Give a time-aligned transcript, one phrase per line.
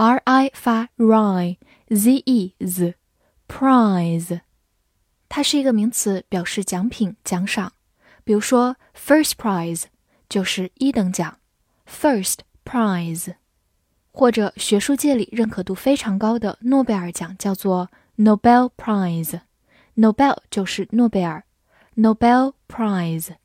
[0.00, 4.40] r i 发 ri，z e z，prize，
[5.28, 7.72] 它是一个名词，表示奖品、奖赏。
[8.24, 9.84] 比如说，first prize
[10.28, 11.38] 就是一等奖，
[11.88, 13.34] first prize，
[14.12, 21.44] 或者学术界里认可度非常高的诺贝尔奖叫做 Nobel Prize，Nobel 就是诺贝尔，
[21.96, 23.36] Nobel Prize。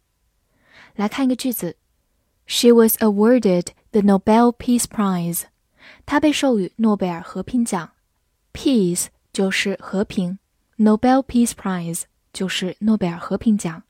[0.95, 1.77] 来看一个句子，
[2.47, 5.43] She was awarded the Nobel Peace Prize。
[6.05, 7.91] 他被授予诺贝尔和平奖，
[8.53, 10.39] Peace 就是和平，
[10.77, 13.83] Nobel Peace Prize 就是诺贝尔和平奖，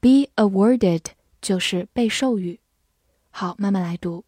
[0.00, 1.02] be awarded
[1.40, 2.60] 就是被授予。
[3.30, 4.24] 好，慢慢来读，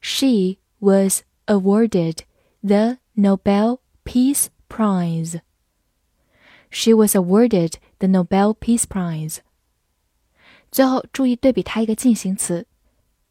[0.00, 2.18] She was awarded
[2.62, 5.40] the Nobel Peace Prize.
[6.70, 9.38] She was awarded the Nobel Peace Prize.
[10.70, 12.66] 最后注意对比它一个进行词，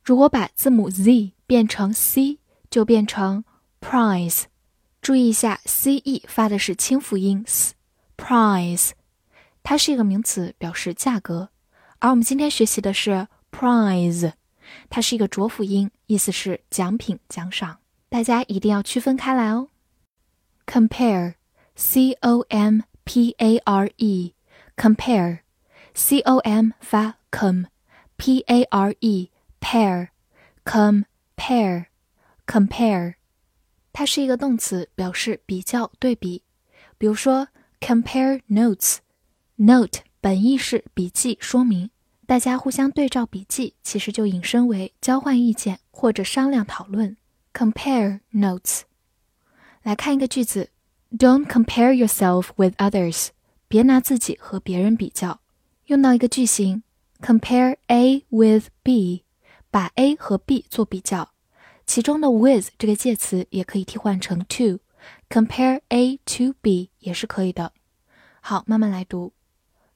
[0.03, 2.39] 如果把字母 Z 变成 C。
[2.71, 3.45] 就变成
[3.79, 4.43] price，
[5.01, 8.91] 注意一下，c e 发的是清辅音 s，price，
[9.63, 11.49] 它是一个名词，表示价格。
[11.99, 14.33] 而我们今天学习的是 prize，
[14.89, 17.79] 它是一个浊辅音，意思是奖品、奖赏。
[18.09, 19.69] 大家一定要区分开来哦。
[20.65, 31.85] compare，c o m p a r e，compare，c o m 发 com，p a r e，pair，compare。
[32.52, 33.14] compare，
[33.94, 36.42] 它是一个动词，表示比较、对比。
[36.98, 37.48] 比如说
[37.80, 41.88] ，compare notes，note 本意是笔记、说明，
[42.26, 47.16] 大家互相对照笔记，其实就引申为交换意见或者商量讨论。
[47.54, 48.82] compare notes，
[49.82, 50.68] 来看一个句子
[51.10, 53.28] ：Don't compare yourself with others，
[53.66, 55.40] 别拿自己和别人比较。
[55.86, 56.82] 用到一个句型
[57.22, 59.24] ：compare A with B，
[59.70, 61.31] 把 A 和 B 做比较。
[61.91, 67.73] 其中的 with 这个介词也可以替换成 to，compare A to B 也是可以的。
[68.41, 69.33] 好，慢慢来读。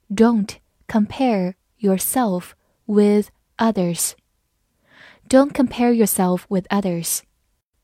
[0.09, 0.55] Don't
[0.87, 2.51] compare yourself
[2.85, 4.11] with others.
[5.27, 7.21] Don't compare yourself with others.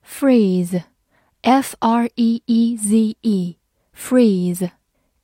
[0.03, 0.83] Freeze,
[1.41, 3.57] F R E E Z E,
[3.93, 4.71] freeze.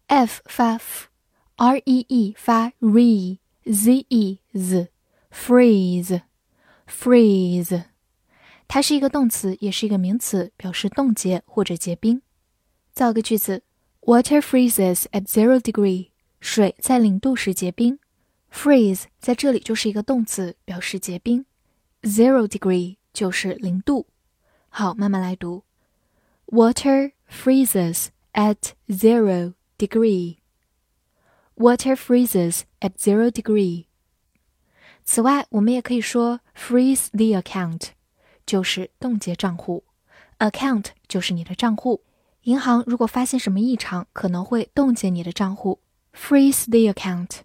[0.08, 4.90] F 发 f，R E E 发 re，Z E z,
[5.32, 6.22] freeze,
[6.86, 7.86] freeze.
[8.68, 12.22] 它是一个动词，也是一个名词，表示冻结或者结冰。
[12.92, 13.64] 造个句子：
[14.02, 16.10] Water freezes at zero degree。
[16.40, 18.00] 水在零度时结冰。
[18.52, 21.46] Freeze 在这里就是一个动词，表示结冰。
[22.04, 24.08] Zero degree 就是零度。
[24.70, 25.64] 好，慢慢来读：
[26.48, 33.86] Water freezes at zero degree。Water freezes at zero degree。
[35.06, 37.90] 此外，我们也可以说 freeze the account。
[38.49, 39.85] 就是冻结账户
[40.39, 42.03] ，account 就是你的账户。
[42.45, 45.81] 银行如果发现什么异常，可能会冻结你的账户
[46.15, 47.41] ，freeze the account。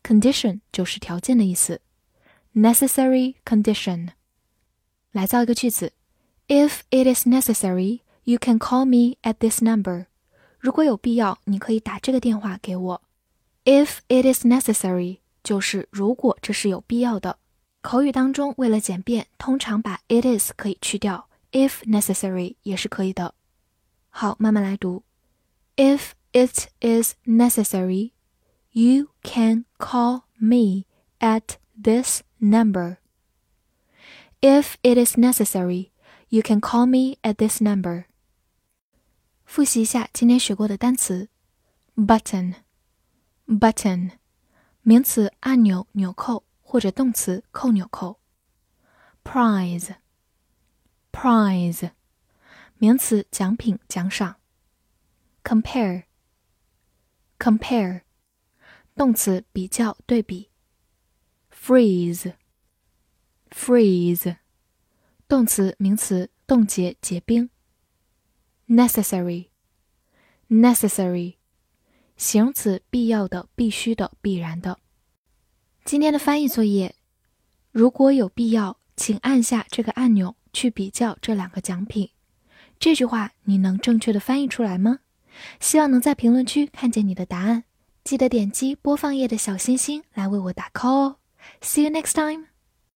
[0.04, 1.82] ，condition 就是条件的意思。
[2.54, 4.10] necessary condition，
[5.12, 5.94] 来造一个句子
[6.48, 10.08] ：If it is necessary, you can call me at this number。
[10.60, 13.02] 如果有必要，你可以打这个电话给我。
[13.66, 17.38] If it is necessary，就是如果这是有必要的。
[17.82, 23.34] 口语当中为了简便，通常把 it is 可以去掉，if necessary 也是可以的。
[24.10, 25.04] 好，慢慢来读。
[25.79, 28.13] If it is necessary,
[28.71, 30.87] you can call me
[31.19, 32.99] at this number.
[34.41, 35.93] If it is necessary,
[36.29, 38.07] you can call me at this number.
[39.45, 41.29] 复习一下今天学过的单词：
[41.97, 44.13] button，button，
[44.83, 48.19] 名词按钮、纽扣或者动词扣纽扣；
[49.25, 51.91] prize，prize，
[52.79, 54.37] 名词奖品、奖赏。
[55.50, 56.04] Compare
[57.40, 58.02] compare
[58.96, 60.52] 动词比较对比
[61.52, 62.34] ，freeze
[63.50, 64.38] freeze
[65.28, 67.50] 动词名词冻结结冰
[68.68, 69.48] ，necessary
[70.50, 71.38] necessary
[72.16, 74.80] 形容词必要的必须的必然的。
[75.84, 76.94] 今天的翻译作业，
[77.72, 82.12] 如果有必要，请按下这个按钮去比较这两个奖品。
[82.78, 85.00] 这句话你能正确的翻译出来吗？
[85.60, 87.64] 希望能在评论区看见你的答案，
[88.04, 91.16] 记得点击播放页的小心心来为我打 call 哦。
[91.62, 92.49] See you next time.